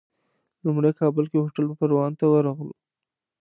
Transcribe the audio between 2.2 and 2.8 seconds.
ورغلو.